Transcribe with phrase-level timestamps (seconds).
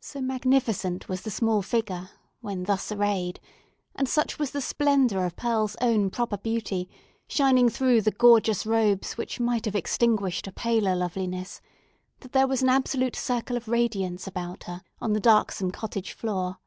[0.00, 3.38] So magnificent was the small figure when thus arrayed,
[3.94, 6.88] and such was the splendour of Pearl's own proper beauty,
[7.28, 11.60] shining through the gorgeous robes which might have extinguished a paler loveliness,
[12.18, 16.58] that there was an absolute circle of radiance around her on the darksome cottage floor.